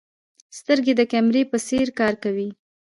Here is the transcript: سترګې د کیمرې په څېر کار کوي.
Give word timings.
سترګې 0.57 0.93
د 0.97 1.01
کیمرې 1.11 1.43
په 1.51 1.57
څېر 1.67 1.87
کار 1.99 2.13
کوي. 2.23 2.49